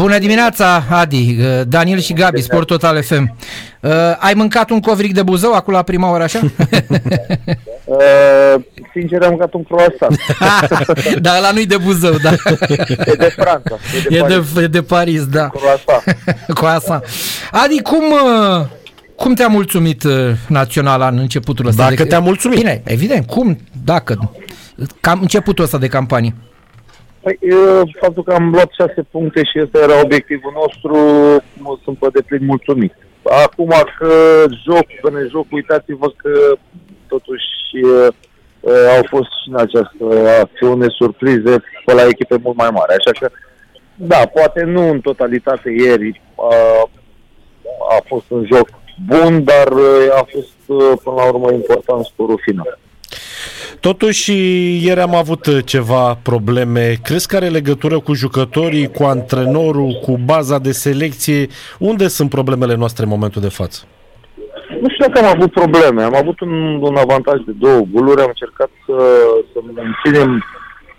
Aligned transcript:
Bună 0.00 0.18
dimineața, 0.18 0.84
Adi, 0.90 1.36
uh, 1.38 1.60
Daniel 1.66 1.98
și 1.98 2.12
Gabi, 2.12 2.40
Sport 2.40 2.66
Total 2.66 3.02
FM. 3.02 3.36
Uh, 3.80 3.90
ai 4.18 4.32
mâncat 4.34 4.70
un 4.70 4.80
covric 4.80 5.14
de 5.14 5.22
buzău 5.22 5.52
acolo 5.52 5.76
la 5.76 5.82
prima 5.82 6.10
oră, 6.10 6.22
așa? 6.22 6.40
Uh, 7.84 8.62
sincer, 8.92 9.22
am 9.22 9.30
mâncat 9.30 9.54
un 9.54 9.62
croissant. 9.62 10.16
Dar 11.24 11.36
ăla 11.36 11.50
nu-i 11.50 11.66
de 11.66 11.76
buzău, 11.76 12.16
da. 12.22 12.30
e 13.06 13.14
de 13.18 13.32
Franța. 13.36 13.78
E 14.08 14.08
de, 14.08 14.16
e 14.16 14.20
Paris. 14.20 14.52
de, 14.52 14.62
e 14.62 14.66
de 14.66 14.82
Paris, 14.82 15.26
da. 15.26 15.48
Croissant. 15.48 16.16
croissant. 16.60 17.04
Adi, 17.50 17.82
cum... 17.82 18.04
Uh, 18.10 18.66
cum 19.16 19.34
te-a 19.34 19.48
mulțumit 19.48 20.02
uh, 20.02 20.30
naționala 20.48 21.08
în 21.08 21.18
începutul 21.18 21.66
ăsta? 21.66 21.82
Dacă 21.82 22.02
de... 22.02 22.08
te-a 22.08 22.20
mulțumit. 22.20 22.58
Bine, 22.58 22.82
evident, 22.84 23.26
cum, 23.26 23.58
dacă, 23.84 24.32
cam 25.00 25.18
începutul 25.20 25.64
ăsta 25.64 25.78
de 25.78 25.86
campanie. 25.86 26.34
Păi, 27.22 27.38
faptul 28.00 28.22
că 28.22 28.32
am 28.32 28.50
luat 28.50 28.70
șase 28.78 29.02
puncte 29.10 29.44
și 29.44 29.60
ăsta 29.62 29.78
era 29.78 30.00
obiectivul 30.04 30.52
nostru, 30.54 30.96
sunt 31.84 31.98
pe 31.98 32.08
deplin 32.12 32.44
mulțumit. 32.44 32.94
Acum 33.22 33.72
că 33.98 34.44
joc, 34.64 34.86
că 35.02 35.10
ne 35.10 35.26
joc, 35.30 35.46
uitați-vă 35.50 36.08
că 36.16 36.54
totuși 37.08 37.48
au 38.96 39.02
fost 39.08 39.28
și 39.42 39.48
în 39.48 39.56
această 39.56 40.04
acțiune 40.40 40.86
surprize 40.88 41.62
pe 41.84 41.92
la 41.92 42.06
echipe 42.06 42.36
mult 42.42 42.56
mai 42.56 42.70
mari. 42.70 42.92
Așa 42.92 43.10
că, 43.20 43.30
da, 43.94 44.16
poate 44.34 44.62
nu 44.64 44.90
în 44.90 45.00
totalitate 45.00 45.70
ieri 45.70 46.20
a, 46.36 46.54
a 47.96 48.02
fost 48.06 48.24
un 48.28 48.46
joc 48.52 48.68
bun, 49.06 49.44
dar 49.44 49.68
a 50.20 50.26
fost 50.32 50.54
până 51.02 51.16
la 51.16 51.28
urmă 51.28 51.52
important 51.52 52.04
scorul 52.04 52.40
final. 52.42 52.78
Totuși, 53.80 54.32
ieri 54.86 55.00
am 55.00 55.14
avut 55.14 55.64
ceva 55.64 56.14
probleme. 56.22 56.94
Crezi 57.02 57.28
că 57.28 57.36
are 57.36 57.48
legătură 57.48 58.00
cu 58.00 58.12
jucătorii, 58.14 58.90
cu 58.90 59.02
antrenorul, 59.02 60.00
cu 60.02 60.18
baza 60.24 60.58
de 60.58 60.72
selecție? 60.72 61.46
Unde 61.78 62.08
sunt 62.08 62.30
problemele 62.30 62.74
noastre 62.74 63.04
în 63.04 63.10
momentul 63.10 63.42
de 63.42 63.48
față? 63.48 63.84
Nu 64.80 64.88
știu 64.88 65.06
dacă 65.06 65.18
am 65.18 65.32
avut 65.36 65.52
probleme. 65.52 66.02
Am 66.02 66.14
avut 66.14 66.40
un, 66.40 66.52
un 66.82 66.96
avantaj 66.96 67.38
de 67.46 67.52
două 67.52 67.80
goluri. 67.92 68.20
Am 68.20 68.32
încercat 68.34 68.70
să, 68.86 68.96
să 69.52 69.58
menținem 69.74 70.44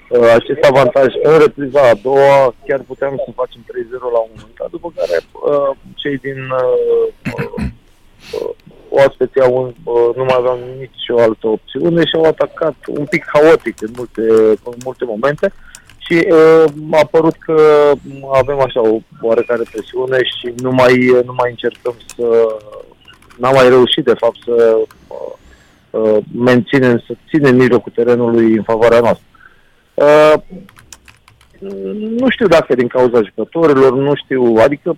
uh, 0.09 0.33
acest 0.35 0.63
avantaj 0.71 1.07
în 1.23 1.37
repriza 1.39 1.81
a 1.89 1.99
doua. 2.03 2.55
Chiar 2.67 2.79
puteam 2.87 3.13
să 3.25 3.31
facem 3.35 3.61
3-0 3.61 3.65
la 4.15 4.19
un 4.25 4.31
moment 4.33 4.55
dat, 4.57 4.69
după 4.69 4.91
care 4.95 5.17
uh, 5.31 5.75
cei 5.95 6.17
din 6.17 6.39
uh, 6.61 7.07
uh, 7.37 7.63
uh 8.33 8.59
oaspeții 8.93 9.41
au, 9.41 9.73
uh, 9.83 10.15
nu 10.15 10.23
mai 10.23 10.35
aveau 10.37 10.59
nicio 10.79 11.21
altă 11.21 11.47
opțiune 11.47 12.01
și 12.05 12.15
au 12.15 12.23
atacat 12.23 12.75
un 12.87 13.05
pic 13.05 13.23
haotic 13.33 13.81
în 13.81 13.91
multe, 13.95 14.21
în 14.63 14.77
multe 14.83 15.05
momente 15.05 15.53
și 15.97 16.27
uh, 16.31 16.65
a 16.91 17.05
părut 17.11 17.35
că 17.45 17.91
avem 18.33 18.59
așa 18.59 18.81
o 18.81 18.99
oarecare 19.21 19.63
presiune 19.71 20.17
și 20.23 20.53
nu 20.57 20.71
mai, 20.71 20.95
nu 21.25 21.33
mai 21.37 21.49
încercăm 21.49 21.95
să... 22.15 22.57
N-am 23.37 23.53
mai 23.53 23.69
reușit, 23.69 24.05
de 24.05 24.13
fapt, 24.13 24.37
să 24.45 24.77
uh, 25.07 25.33
uh, 25.89 26.17
menținem, 26.35 27.03
să 27.07 27.13
ținem 27.29 27.55
mijlocul 27.55 27.91
terenului 27.95 28.55
în 28.55 28.63
favoarea 28.63 28.99
noastră. 28.99 29.25
Uh, 29.93 30.33
nu 32.19 32.29
știu 32.29 32.47
dacă 32.47 32.75
din 32.75 32.87
cauza 32.87 33.21
jucătorilor, 33.21 33.93
nu 33.93 34.15
știu, 34.15 34.55
adică 34.63 34.97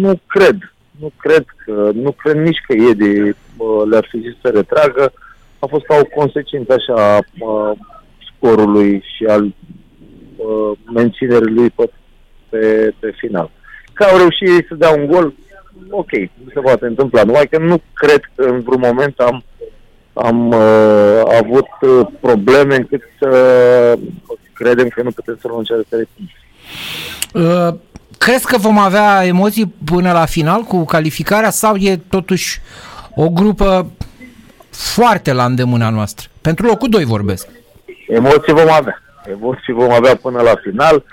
nu 0.00 0.20
cred 0.26 0.56
nu 1.00 1.12
cred 1.16 1.44
că, 1.64 1.90
nu 1.94 2.12
cred 2.12 2.36
nici 2.36 2.60
că 2.66 2.72
e 2.72 2.92
de 2.92 3.34
le-ar 3.90 4.06
fi 4.10 4.18
zis 4.18 4.34
să 4.42 4.48
retragă. 4.48 5.12
A 5.58 5.66
fost 5.66 5.84
ca 5.84 5.96
o 6.00 6.20
consecință 6.20 6.72
așa 6.72 7.16
a 7.16 7.24
scorului 8.34 9.04
și 9.16 9.24
al 9.24 9.44
uh, 9.44 10.78
menținerii 10.94 11.54
lui 11.54 11.70
pe, 11.70 11.90
pe, 12.48 12.94
pe 12.98 13.14
final. 13.16 13.50
Că 13.92 14.04
au 14.04 14.16
reușit 14.16 14.66
să 14.68 14.74
dea 14.74 14.90
un 14.90 15.06
gol, 15.06 15.34
ok, 15.90 16.10
nu 16.12 16.50
se 16.54 16.60
poate 16.60 16.86
întâmpla. 16.86 17.22
Numai 17.22 17.46
că 17.46 17.58
nu 17.58 17.80
cred 17.92 18.20
că 18.34 18.44
în 18.44 18.60
vreun 18.60 18.80
moment 18.84 19.18
am, 19.18 19.44
am 20.12 20.48
uh, 20.48 21.22
avut 21.42 21.68
uh, 21.80 22.06
probleme 22.20 22.76
încât 22.76 23.02
să 23.18 23.98
credem 24.52 24.88
că 24.88 25.02
nu 25.02 25.10
putem 25.10 25.38
să 25.40 25.48
luăm 25.48 25.62
cea 25.62 25.76
de 25.88 26.08
uh, 27.34 27.74
Crezi 28.24 28.46
că 28.46 28.56
vom 28.58 28.78
avea 28.78 29.24
emoții 29.24 29.74
până 29.84 30.12
la 30.12 30.24
final 30.24 30.62
cu 30.62 30.84
calificarea 30.84 31.50
sau 31.50 31.76
e 31.76 32.00
totuși 32.08 32.60
o 33.14 33.28
grupă 33.28 33.90
foarte 34.70 35.32
la 35.32 35.44
îndemâna 35.44 35.90
noastră? 35.90 36.28
Pentru 36.40 36.66
locul 36.66 36.88
2 36.88 37.04
vorbesc. 37.04 37.48
Emoții 38.08 38.52
vom 38.52 38.70
avea. 38.70 39.02
Emoții 39.30 39.72
vom 39.72 39.90
avea 39.90 40.16
până 40.16 40.40
la 40.42 40.54
final. 40.62 41.04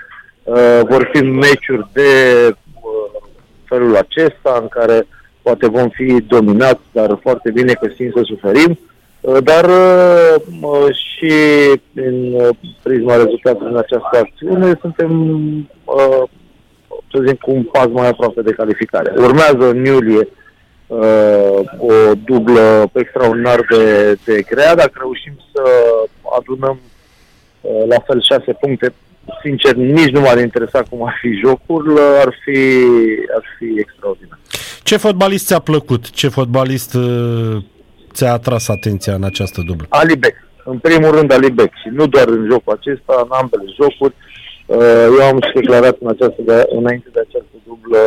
Uh, 0.42 0.80
vor 0.88 1.10
fi 1.12 1.22
meciuri 1.22 1.88
de 1.92 2.10
uh, 2.46 3.22
felul 3.64 3.96
acesta 3.96 4.58
în 4.60 4.68
care 4.68 5.06
poate 5.42 5.68
vom 5.68 5.88
fi 5.88 6.24
dominați, 6.26 6.80
dar 6.92 7.18
foarte 7.22 7.50
bine 7.50 7.72
că 7.72 7.88
simt 7.96 8.12
să 8.12 8.20
suferim. 8.22 8.78
Uh, 9.20 9.36
dar 9.42 9.64
uh, 9.64 10.94
și 10.94 11.32
în 11.94 12.32
uh, 12.32 12.48
prisma 12.82 13.16
rezultatului 13.16 13.72
în 13.72 13.78
această 13.78 14.18
acțiune 14.18 14.78
suntem 14.80 15.20
uh, 15.84 16.22
să 17.10 17.24
zic, 17.26 17.38
cu 17.40 17.50
un 17.50 17.62
pas 17.62 17.86
mai 17.90 18.08
aproape 18.08 18.42
de 18.42 18.52
calificare. 18.52 19.12
Urmează 19.16 19.70
în 19.70 19.84
iulie 19.84 20.28
uh, 20.86 21.60
o 21.78 22.14
dublă 22.24 22.90
extraordinar 22.94 23.60
de, 23.70 24.12
de 24.24 24.42
grea. 24.50 24.74
Dacă 24.74 24.92
reușim 24.98 25.32
să 25.52 25.62
adunăm 26.38 26.78
uh, 27.60 27.84
la 27.88 27.98
fel 28.06 28.22
șase 28.22 28.52
puncte, 28.60 28.94
sincer, 29.42 29.74
nici 29.74 30.10
nu 30.10 30.20
m-ar 30.20 30.38
interesa 30.38 30.82
cum 30.90 31.06
ar 31.06 31.18
fi 31.20 31.28
jocul, 31.44 31.98
ar 32.24 32.34
fi, 32.44 32.58
ar 33.36 33.44
fi 33.58 33.78
extraordinar. 33.78 34.38
Ce 34.82 34.96
fotbalist 34.96 35.46
ți-a 35.46 35.58
plăcut? 35.58 36.10
Ce 36.10 36.28
fotbalist 36.28 36.94
uh, 36.94 37.56
ți-a 38.12 38.32
atras 38.32 38.68
atenția 38.68 39.14
în 39.14 39.24
această 39.24 39.62
dublă? 39.66 39.86
Alibec. 39.88 40.34
În 40.64 40.78
primul 40.78 41.10
rând 41.10 41.32
Alibec 41.32 41.70
și 41.82 41.88
nu 41.92 42.06
doar 42.06 42.28
în 42.28 42.46
jocul 42.50 42.78
acesta, 42.80 43.20
în 43.24 43.28
ambele 43.30 43.64
jocuri. 43.80 44.14
Uh, 44.18 44.37
eu 45.16 45.22
am 45.30 45.40
și 45.40 45.52
declarat 45.54 45.96
în 46.00 46.08
această 46.08 46.42
de, 46.42 46.66
înainte 46.68 47.08
de 47.12 47.20
această 47.20 47.56
dublă 47.66 47.98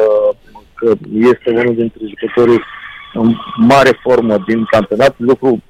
că 0.74 0.94
este 1.14 1.50
unul 1.50 1.76
dintre 1.76 2.02
jucătorii 2.08 2.62
în 3.14 3.36
mare 3.58 4.00
formă 4.04 4.38
din 4.48 4.66
campionat, 4.66 5.16
lucru 5.18 5.62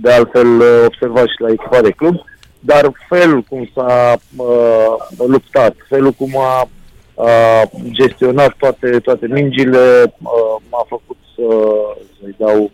de 0.00 0.12
altfel 0.12 0.58
uh, 0.58 0.82
observat 0.86 1.26
și 1.26 1.40
la 1.42 1.50
echipa 1.50 1.80
de 1.80 1.90
club, 1.90 2.14
dar 2.60 2.92
felul 3.08 3.42
cum 3.48 3.70
s-a 3.74 4.16
uh, 4.36 5.26
luptat, 5.26 5.74
felul 5.88 6.10
cum 6.10 6.30
a 6.36 6.68
uh, 7.14 7.62
gestionat 7.90 8.54
toate, 8.56 8.98
toate 8.98 9.26
mingile 9.26 10.14
uh, 10.22 10.62
m-a 10.70 10.84
făcut 10.88 11.16
să, 11.34 11.46
să-i 12.20 12.34
dau 12.38 12.70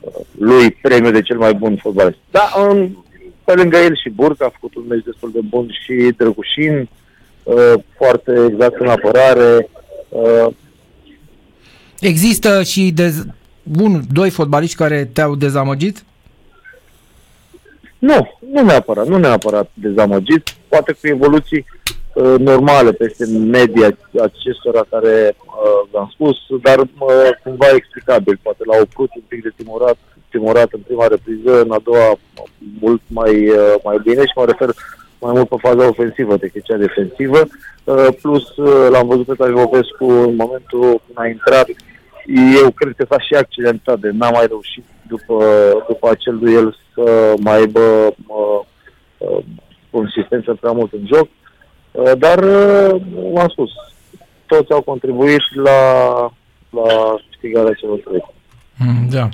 uh, 0.00 0.12
lui 0.38 0.70
premiul 0.70 1.12
de 1.12 1.22
cel 1.22 1.38
mai 1.38 1.54
bun 1.54 1.76
fotbalist. 1.76 2.18
Da, 2.30 2.52
um, 2.60 3.04
pe 3.48 3.54
lângă 3.54 3.76
el 3.76 3.96
și 3.96 4.10
Burca 4.10 4.44
a 4.44 4.52
făcut 4.58 4.74
un 4.74 4.84
meci 4.88 5.04
destul 5.04 5.30
de 5.32 5.40
bun 5.48 5.68
și 5.84 6.12
Drăgușin, 6.16 6.88
uh, 7.42 7.74
foarte 7.96 8.32
exact 8.50 8.80
în 8.80 8.88
apărare. 8.88 9.68
Uh. 10.08 10.46
Există 12.00 12.62
și 12.62 12.90
de 12.90 13.12
un, 13.80 14.00
doi 14.12 14.30
fotbaliști 14.30 14.76
care 14.76 15.10
te-au 15.12 15.34
dezamăgit? 15.34 16.04
Nu, 17.98 18.38
nu 18.52 18.62
neapărat, 18.62 19.06
nu 19.06 19.18
neapărat 19.18 19.70
dezamăgit, 19.74 20.42
poate 20.68 20.92
cu 20.92 21.06
evoluții 21.06 21.64
uh, 22.14 22.34
normale 22.38 22.92
peste 22.92 23.26
media 23.26 23.96
acestora 24.22 24.86
care 24.90 25.36
uh, 25.36 25.88
v-am 25.90 26.10
spus, 26.12 26.36
dar 26.62 26.78
uh, 26.78 26.86
cumva 27.42 27.66
explicabil, 27.74 28.38
poate 28.42 28.62
l-au 28.66 28.80
oprit 28.80 29.14
un 29.14 29.22
pic 29.28 29.42
de 29.42 29.52
timorat, 29.56 29.98
timorat 30.30 30.72
în 30.72 30.80
prima 30.86 31.06
repriză, 31.06 31.60
în 31.60 31.70
a 31.70 31.80
doua 31.84 32.18
mult 32.80 33.02
mai, 33.06 33.48
uh, 33.48 33.74
mai 33.84 33.98
bine 34.02 34.20
și 34.20 34.36
mă 34.36 34.44
refer 34.44 34.68
mai 35.20 35.32
mult 35.34 35.48
pe 35.48 35.56
faza 35.58 35.88
ofensivă 35.88 36.36
decât 36.36 36.62
cea 36.64 36.76
defensivă. 36.76 37.40
Uh, 37.84 38.06
plus, 38.22 38.56
uh, 38.56 38.88
l-am 38.90 39.06
văzut 39.06 39.26
pe 39.26 39.34
Tavovescu 39.34 40.04
în 40.04 40.34
momentul 40.34 41.02
când 41.06 41.18
a 41.18 41.26
intrat. 41.26 41.66
Eu 42.62 42.70
cred 42.70 42.94
că 42.96 43.06
s-a 43.10 43.18
și 43.18 43.34
accidentat 43.34 43.98
de 43.98 44.10
n-a 44.12 44.30
mai 44.30 44.46
reușit 44.46 44.84
după, 45.08 45.44
după 45.88 46.08
acel 46.10 46.38
duel 46.38 46.76
să 46.94 47.34
mai 47.38 47.56
aibă 47.56 47.80
uh, 48.26 48.60
uh, 49.18 49.44
consistență 49.90 50.54
prea 50.60 50.72
mult 50.72 50.92
în 50.92 51.06
joc. 51.06 51.28
Uh, 51.92 52.12
dar, 52.18 52.38
uh, 52.38 53.00
v-am 53.32 53.48
spus, 53.48 53.70
toți 54.46 54.72
au 54.72 54.82
contribuit 54.82 55.42
la, 55.54 55.80
la 56.70 57.14
câștigarea 57.28 57.72
celor 57.72 57.98
trei. 57.98 58.24
Mm, 58.78 59.08
da. 59.10 59.28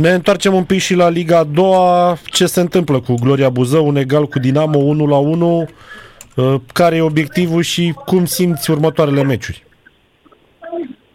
Ne 0.00 0.10
întoarcem 0.10 0.54
un 0.54 0.64
pic 0.64 0.80
și 0.80 0.94
la 0.94 1.08
Liga 1.08 1.38
a 1.38 1.44
doua. 1.44 2.16
Ce 2.24 2.46
se 2.46 2.60
întâmplă 2.60 3.00
cu 3.00 3.14
Gloria 3.14 3.48
Buzău, 3.48 3.86
un 3.86 3.96
egal 3.96 4.26
cu 4.26 4.38
Dinamo 4.38 4.78
1 4.78 5.06
la 5.06 5.16
1? 5.16 5.68
Uh, 6.36 6.54
care 6.72 6.96
e 6.96 7.00
obiectivul 7.00 7.62
și 7.62 7.94
cum 8.04 8.24
simți 8.24 8.70
următoarele 8.70 9.22
meciuri? 9.22 9.64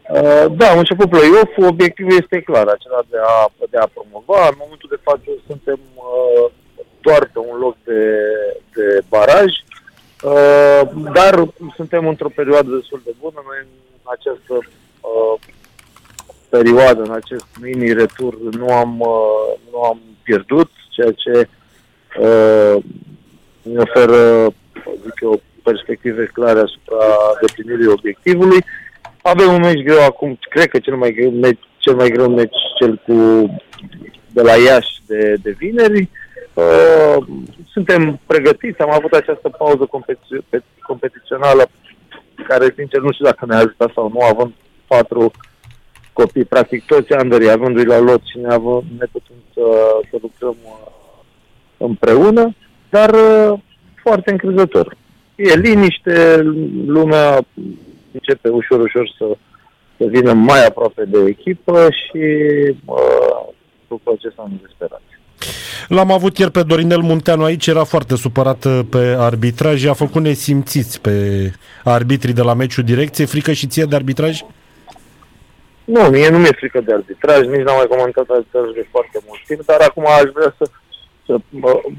Uh, 0.09 0.45
da, 0.51 0.69
am 0.69 0.77
început 0.77 1.09
play-off, 1.09 1.57
obiectivul 1.57 2.11
este 2.21 2.41
clar, 2.41 2.67
acela 2.67 3.01
de 3.09 3.17
a, 3.23 3.51
de 3.69 3.77
a 3.77 3.89
promova. 3.93 4.47
În 4.47 4.55
momentul 4.57 4.89
de 4.89 4.99
față 5.01 5.29
suntem 5.47 5.79
uh, 5.95 6.51
doar 7.01 7.29
pe 7.33 7.39
un 7.39 7.57
loc 7.59 7.75
de, 7.83 8.03
de 8.75 9.03
baraj. 9.09 9.51
Uh, 10.23 10.81
dar 11.13 11.53
suntem 11.75 12.07
într-o 12.07 12.35
perioadă 12.35 12.69
destul 12.79 13.01
de 13.03 13.13
bună. 13.19 13.39
Noi 13.45 13.57
în 13.61 13.69
această 14.15 14.53
uh, 14.53 15.39
perioadă, 16.55 17.01
în 17.01 17.11
acest 17.11 17.45
mini-retur, 17.61 18.33
nu 18.61 18.67
am, 18.73 18.99
uh, 18.99 19.59
nu 19.71 19.81
am 19.81 19.99
pierdut, 20.23 20.69
ceea 20.89 21.11
ce 21.11 21.47
uh, 22.19 22.83
ne 23.61 23.79
oferă, 23.79 24.53
zic 25.03 25.17
eu, 25.21 25.41
perspective 25.63 26.29
clare 26.33 26.59
asupra 26.59 27.05
deplinirii 27.41 27.87
obiectivului. 27.97 28.65
Avem 29.21 29.53
un 29.53 29.59
meci 29.59 29.83
greu 29.83 30.03
acum, 30.03 30.39
cred 30.49 30.67
că 30.67 30.79
cel 30.79 30.95
mai 30.95 31.11
greu 31.11 31.29
meci, 31.29 31.59
cel 31.77 31.95
mai 31.95 32.09
greu 32.09 32.29
meci 32.29 32.57
cel 32.79 33.01
cu 33.05 33.15
de 34.33 34.41
la 34.41 34.55
Iași 34.55 35.01
de, 35.07 35.35
de 35.41 35.51
vineri. 35.51 36.09
Uh, 36.53 37.25
suntem 37.71 38.19
pregătiți, 38.25 38.81
am 38.81 38.91
avut 38.91 39.11
această 39.11 39.49
pauză 39.49 39.87
competi- 39.95 40.63
competițională 40.81 41.69
care, 42.47 42.73
sincer, 42.75 43.01
nu 43.01 43.11
știu 43.11 43.25
dacă 43.25 43.45
ne-a 43.45 43.57
ajutat 43.57 43.91
sau 43.93 44.09
nu, 44.13 44.19
având 44.19 44.51
patru 44.87 45.31
copii, 46.21 46.45
practic 46.45 46.85
toți 46.85 47.13
andării, 47.13 47.51
avându-i 47.51 47.85
la 47.85 47.99
lot 47.99 48.21
și 48.31 48.37
ne, 48.37 48.53
având, 48.53 48.83
ne 48.99 49.05
putem 49.11 49.35
să, 49.53 49.61
să 50.09 50.17
lucrăm 50.21 50.55
uh, 50.63 50.87
împreună, 51.77 52.55
dar 52.89 53.09
uh, 53.13 53.59
foarte 54.03 54.31
încrezător. 54.31 54.95
E 55.35 55.55
liniște, 55.57 56.41
lumea 56.85 57.45
începe 58.11 58.49
ușor, 58.49 58.79
ușor 58.79 59.13
să, 59.17 59.25
să 59.97 60.05
vină 60.09 60.33
mai 60.33 60.65
aproape 60.65 61.03
de 61.05 61.17
echipă 61.27 61.87
și 61.89 62.23
uh, 62.85 63.41
lucrul 63.87 64.17
acesta 64.17 64.47
nu 64.49 64.59
desperat. 64.61 65.01
L-am 65.87 66.11
avut 66.11 66.37
ieri 66.37 66.51
pe 66.51 66.63
Dorinel 66.63 67.01
Munteanu 67.01 67.43
aici, 67.43 67.67
era 67.67 67.83
foarte 67.83 68.15
supărat 68.15 68.65
uh, 68.65 68.79
pe 68.89 69.15
arbitraj, 69.17 69.85
a 69.85 69.93
făcut 69.93 70.21
nesimțiți 70.21 71.01
pe 71.01 71.15
arbitrii 71.83 72.33
de 72.33 72.41
la 72.41 72.53
meciul 72.53 72.83
direcție. 72.83 73.25
Frică 73.25 73.51
și 73.51 73.67
ție 73.67 73.83
de 73.83 73.95
arbitraj? 73.95 74.41
Nu, 75.93 76.01
mie 76.09 76.29
nu 76.29 76.37
mi-e 76.37 76.59
frică 76.61 76.81
de 76.81 76.93
arbitraj, 76.93 77.41
nici 77.47 77.65
n-am 77.65 77.79
mai 77.81 77.91
comentat 77.93 78.25
arbitrajul 78.29 78.73
de 78.73 78.85
foarte 78.93 79.19
mult 79.27 79.41
timp, 79.47 79.61
dar 79.65 79.79
acum 79.81 80.05
aș 80.07 80.27
vrea 80.37 80.55
să, 80.57 80.65
să... 81.25 81.33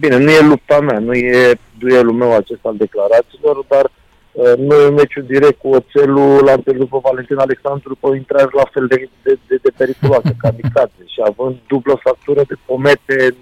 Bine, 0.00 0.16
nu 0.16 0.30
e 0.30 0.50
lupta 0.52 0.80
mea, 0.80 0.98
nu 0.98 1.14
e 1.14 1.58
duelul 1.78 2.12
meu 2.12 2.32
acesta 2.34 2.68
al 2.68 2.76
declarațiilor, 2.76 3.64
dar 3.68 3.84
uh, 4.32 4.54
noi 4.56 4.86
în 4.88 4.94
meciul 4.94 5.22
direct 5.22 5.58
cu 5.58 5.68
Oțelul 5.68 6.44
l-am 6.44 6.60
pierdut 6.60 6.88
pe 6.88 6.98
Valentin 7.02 7.36
Alexandru 7.36 7.94
pe 8.00 8.16
intrare 8.16 8.48
la 8.52 8.66
fel 8.72 8.86
de, 8.86 9.08
de, 9.22 9.38
de, 9.48 9.56
de 9.62 9.70
periculoasă, 9.76 10.30
kamikaze, 10.38 11.02
și 11.12 11.20
având 11.24 11.56
dublă 11.66 12.00
factură 12.02 12.42
de 12.48 12.54
pomete, 12.64 13.34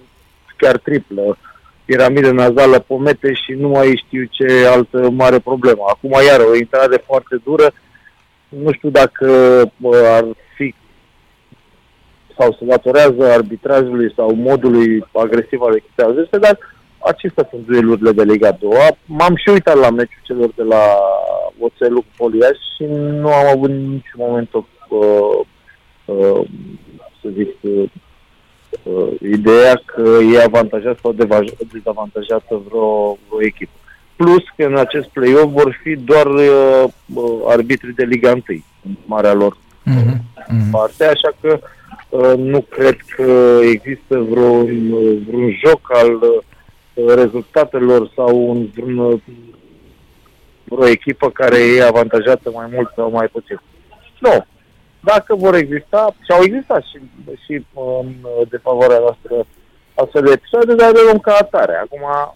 chiar 0.56 0.76
triplă, 0.78 1.38
piramidă 1.84 2.30
nazală, 2.30 2.78
pomete 2.78 3.32
și 3.32 3.52
nu 3.52 3.68
mai 3.68 4.02
știu 4.04 4.22
ce 4.30 4.66
altă 4.66 5.10
mare 5.10 5.38
problemă. 5.38 5.82
Acum, 5.88 6.12
iar 6.28 6.40
o 6.40 6.56
intrare 6.56 6.96
foarte 7.06 7.36
dură, 7.44 7.72
nu 8.50 8.72
știu 8.72 8.90
dacă 8.90 9.26
ar 10.04 10.24
fi 10.54 10.74
sau 12.38 12.56
se 12.58 12.64
datorează 12.64 13.32
arbitrajului 13.32 14.12
sau 14.16 14.34
modului 14.34 15.04
agresiv 15.12 15.60
al 15.60 15.74
echipei 15.74 16.04
adverse, 16.04 16.38
dar 16.38 16.58
acestea 16.98 17.46
sunt 17.50 17.66
duelurile 17.66 18.12
de 18.12 18.22
Liga 18.22 18.52
2. 18.52 18.70
M-am 19.04 19.36
și 19.36 19.48
uitat 19.48 19.76
la 19.76 19.90
meciul 19.90 20.22
celor 20.22 20.50
de 20.56 20.62
la 20.62 20.98
Oțelul 21.58 21.98
cu 21.98 22.12
Poliaș 22.16 22.56
și 22.76 22.84
nu 23.20 23.28
am 23.32 23.46
avut 23.46 23.70
niciun 23.70 24.20
moment 24.26 24.54
o, 24.54 24.64
uh, 24.88 25.46
uh, 26.04 26.46
să 27.22 27.28
zic, 27.36 27.48
uh, 27.60 27.90
uh, 28.82 29.12
ideea 29.20 29.82
că 29.84 30.18
e 30.34 30.42
avantajat 30.42 30.98
sau 31.02 31.12
dezavantajată 31.72 32.62
vreo, 32.68 33.18
vreo 33.28 33.42
echipă. 33.42 33.79
Plus 34.20 34.44
că 34.56 34.64
în 34.64 34.76
acest 34.76 35.08
play-off 35.08 35.52
vor 35.52 35.78
fi 35.82 35.96
doar 35.96 36.26
uh, 36.26 36.84
arbitrii 37.48 37.92
de 37.92 38.04
Liga 38.04 38.30
1 38.30 38.42
în 38.46 38.62
marea 39.04 39.32
lor 39.32 39.56
mm-hmm. 39.56 40.70
parte, 40.70 41.04
așa 41.04 41.30
că 41.40 41.58
uh, 42.08 42.32
nu 42.36 42.60
cred 42.60 42.96
că 43.16 43.58
există 43.62 44.18
vreun, 44.18 44.90
vreun 45.26 45.52
joc 45.64 45.80
al 45.94 46.14
uh, 46.14 47.14
rezultatelor 47.14 48.10
sau 48.14 48.48
un, 48.48 48.68
vreun, 48.74 49.22
vreo 50.64 50.86
echipă 50.86 51.30
care 51.30 51.58
e 51.58 51.86
avantajată 51.86 52.50
mai 52.54 52.66
mult 52.72 52.92
sau 52.96 53.10
mai 53.10 53.26
puțin. 53.26 53.60
Nu. 54.18 54.46
Dacă 55.00 55.34
vor 55.34 55.54
exista, 55.54 56.14
și 56.24 56.32
au 56.32 56.42
existat 56.42 56.82
și, 56.82 57.00
și 57.44 57.64
în 58.02 58.14
defavoarea 58.48 58.98
noastră 58.98 59.46
astfel 59.94 60.22
de 60.22 60.30
episoade, 60.30 60.74
dar 60.74 60.92
le 60.92 61.00
luăm 61.04 61.18
ca 61.18 61.36
atare. 61.40 61.74
Acum, 61.74 62.34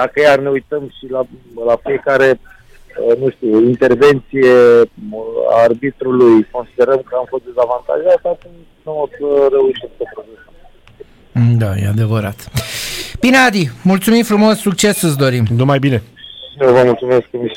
dacă 0.00 0.16
iar 0.20 0.38
ne 0.38 0.50
uităm 0.58 0.82
și 0.96 1.04
la, 1.14 1.22
la 1.68 1.76
fiecare, 1.86 2.28
uh, 2.38 3.18
nu 3.20 3.28
știu, 3.30 3.52
intervenție 3.72 4.52
a 5.54 5.56
arbitrului, 5.68 6.34
considerăm 6.50 7.00
că 7.08 7.12
am 7.18 7.26
fost 7.28 7.44
dezavantajat, 7.48 8.20
atunci 8.34 8.66
nu 8.86 8.92
o 9.04 9.06
să 9.16 9.26
reușim 9.56 9.90
să 9.98 10.04
progresăm. 10.14 10.54
Da, 11.62 11.70
e 11.82 11.86
adevărat. 11.96 12.38
Bine, 13.20 13.36
Adi, 13.36 13.70
mulțumim 13.82 14.22
frumos, 14.22 14.58
succes 14.58 15.02
îți 15.02 15.18
dorim. 15.24 15.44
Numai 15.56 15.78
bine. 15.78 16.02
Eu 16.60 16.72
vă 16.72 16.82
mulțumesc 16.84 17.24
că 17.30 17.36
mi 17.42 17.52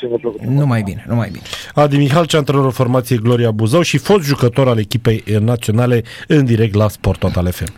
Numai 0.46 0.82
bine, 0.82 1.04
numai 1.08 1.28
bine. 1.32 1.44
Adi 1.74 1.96
Mihal, 1.96 2.26
antrenorul 2.36 2.70
formației 2.70 3.18
Gloria 3.18 3.50
Buzău 3.50 3.82
și 3.82 3.98
fost 3.98 4.24
jucător 4.24 4.68
al 4.68 4.78
echipei 4.78 5.24
naționale 5.40 6.02
în 6.26 6.44
direct 6.44 6.74
la 6.74 6.88
Sport 6.88 7.18
Total 7.18 7.50
FM. 7.50 7.72